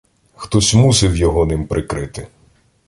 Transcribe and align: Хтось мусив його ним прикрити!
Хтось 0.35 0.73
мусив 0.73 1.15
його 1.15 1.45
ним 1.45 1.67
прикрити! 1.67 2.27